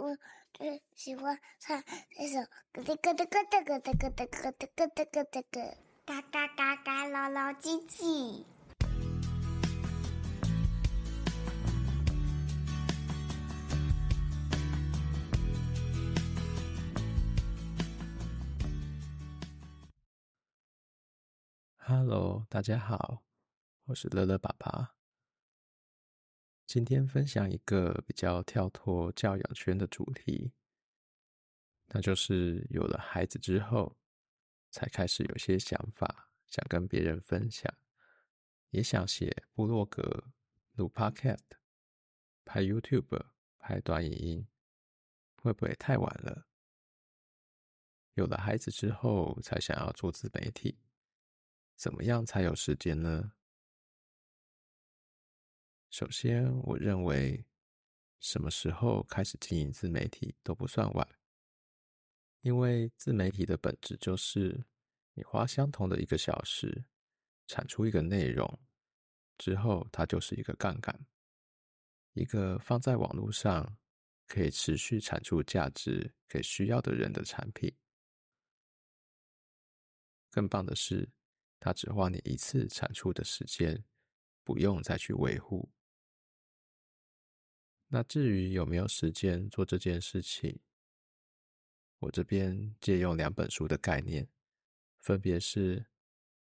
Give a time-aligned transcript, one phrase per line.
[0.00, 0.16] 我
[0.54, 1.84] 最喜欢唱
[2.16, 2.40] 这首
[2.72, 5.76] 咯哒咯哒咯哒咯哒咯哒咯哒咯哒咯哒咯，
[6.06, 8.46] 嘎嘎嘎嘎，老老唧唧。
[21.76, 23.22] Hello，大家好，
[23.84, 24.99] 我是乐乐爸爸。
[26.72, 30.52] 今天分享一个比较跳脱教养圈的主题，
[31.88, 33.98] 那就是有了孩子之后，
[34.70, 37.76] 才开始有些想法想跟别人分享，
[38.68, 40.22] 也想写部落格、
[40.74, 41.40] 录 Podcast、
[42.44, 43.20] 拍 YouTube、
[43.58, 44.46] 拍短影音，
[45.42, 46.46] 会不会太晚了？
[48.14, 50.78] 有了孩子之后，才想要做自媒体，
[51.74, 53.32] 怎么样才有时间呢？
[55.90, 57.44] 首先，我认为
[58.20, 61.08] 什么时候开始经营自媒体都不算晚，
[62.42, 64.64] 因为自媒体的本质就是
[65.14, 66.84] 你花相同的一个小时
[67.48, 68.60] 产出一个内容
[69.36, 70.96] 之后，它就是一个杠杆，
[72.12, 73.76] 一个放在网络上
[74.28, 77.74] 可以持续产出价值给需要的人的产品。
[80.30, 81.10] 更棒的是，
[81.58, 83.84] 它只花你一次产出的时间，
[84.44, 85.68] 不用再去维护。
[87.92, 90.60] 那至于有没有时间做这件事情，
[91.98, 94.28] 我这边借用两本书的概念，
[95.00, 95.80] 分别是《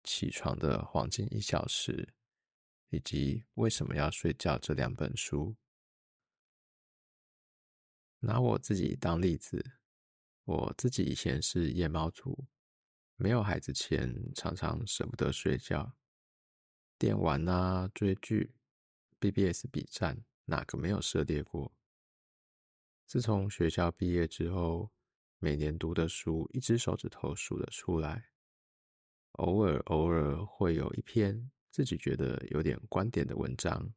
[0.03, 1.93] 起床的黄金一小时》
[2.89, 5.55] 以及《为什么要睡觉》这两本书。
[8.21, 9.63] 拿我自己当例子，
[10.45, 12.47] 我自己以前是夜猫族，
[13.17, 15.95] 没有孩子前常常舍不得睡觉，
[16.97, 18.55] 电玩啊、追剧、
[19.21, 20.25] BBS 笔战。
[20.47, 21.73] 哪个没有涉猎过？
[23.07, 24.91] 自从学校毕业之后，
[25.39, 28.31] 每年读的书一只手指头数得出来。
[29.33, 33.93] 偶尔偶尔会有一篇自己觉得有点观点的文章，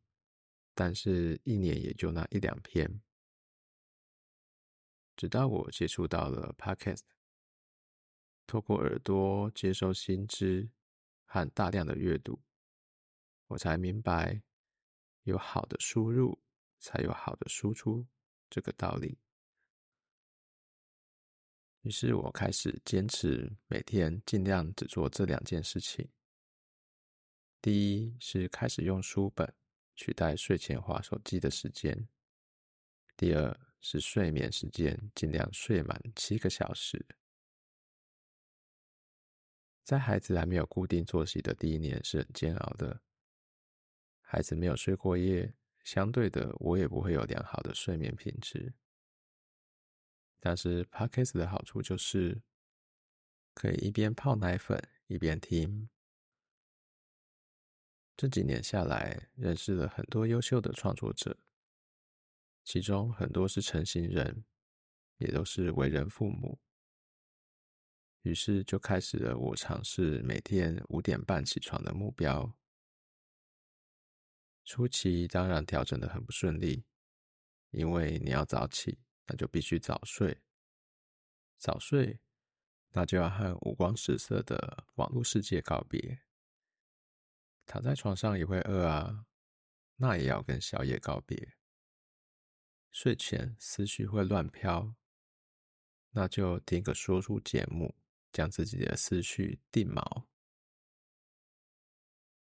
[0.73, 3.01] 但是一年也就那一两篇。
[5.15, 7.03] 直到我接触到了 Podcast，
[8.45, 10.69] 透过耳朵接收新知
[11.25, 12.41] 和大量的阅读，
[13.47, 14.41] 我才明白。
[15.27, 16.39] 有好的输入，
[16.79, 18.07] 才有好的输出，
[18.49, 19.19] 这个道理。
[21.81, 26.09] 于是我开始坚持每天尽量只做这两件事情。
[27.61, 29.53] 第一是开始用书本
[29.97, 32.07] 取代睡前滑手机的时间。
[33.17, 37.05] 第二是睡眠时间尽量睡满七个小时。
[39.83, 43.01] 在孩子还没有固定作息的第一年是很煎熬的。
[44.29, 45.53] 孩子没有睡过夜，
[45.85, 48.73] 相对的，我也不会有良好的睡眠品质。
[50.37, 52.41] 但是 Podcast 的好处就是，
[53.53, 54.77] 可以一边泡奶粉
[55.07, 55.87] 一边听。
[58.17, 61.37] 这几年下来，认识了很多优秀的创作者，
[62.65, 64.43] 其中很多是成型人，
[65.19, 66.59] 也都是为人父母。
[68.23, 72.53] 于是就开始了我尝试每天五点半起床的目标。
[74.67, 76.83] 初期当然调整的很不顺利，
[77.69, 80.41] 因为你要早起，那就必须早睡。
[81.57, 82.19] 早睡，
[82.89, 86.19] 那就要和五光十色的网络世界告别。
[87.65, 89.25] 躺在床上也会饿啊，
[89.95, 91.55] 那也要跟宵夜告别。
[92.91, 94.93] 睡前思绪会乱飘，
[96.09, 97.95] 那就听个说书节目，
[98.33, 100.25] 将自己的思绪定锚。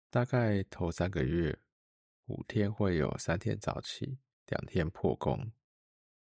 [0.09, 1.59] 大概头三个月。
[2.25, 5.51] 五天会有三天早起，两天破功，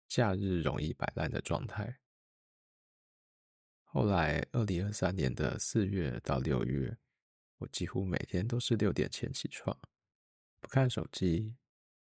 [0.07, 1.99] 假日容易摆烂的状态。
[3.85, 6.99] 后来，二零二三年的四月到六月，
[7.57, 9.79] 我几乎每天都是六点前起床，
[10.61, 11.57] 不看手机，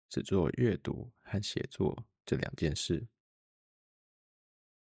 [0.09, 3.07] 只做阅读和写作这两件事。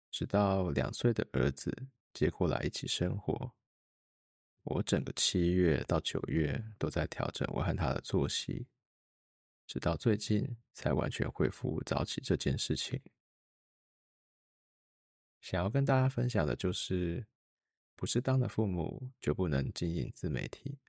[0.10, 3.54] 直到两岁的儿子接过来一起生活。
[4.64, 8.66] 我整个七月到九月都在调整我和他的作息，
[9.68, 13.02] 直到最近才完全恢复早起这件事情。
[15.42, 17.28] 想要跟大家分享的就是，
[17.96, 20.80] 不是当了父母就不能经营自媒体，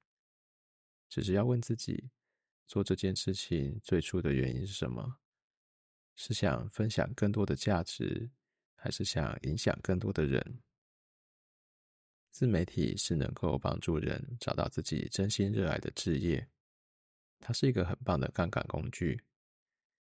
[1.09, 2.11] 只是要问自己，
[2.69, 5.19] 做这件事情最初的原因是什么？
[6.15, 8.31] 是想分享更多的价值，
[8.77, 10.63] 还是想影响更多的人？
[12.35, 16.45] 自媒体是能够帮助人找到自己真心热爱的职业，
[17.39, 19.23] 它是一个很棒的杠杆工具，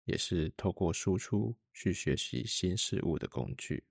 [0.06, 3.83] 也是透过输出去学习新事物的工具。